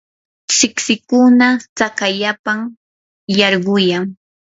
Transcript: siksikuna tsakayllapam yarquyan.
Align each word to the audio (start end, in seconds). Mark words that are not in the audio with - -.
siksikuna 0.57 1.49
tsakayllapam 1.75 2.59
yarquyan. 3.37 4.05